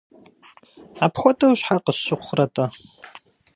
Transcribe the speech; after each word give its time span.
Апхуэдэу 1.05 1.53
щхьэ 1.59 1.77
къысщыхъурэ-тӏэ? 1.83 2.65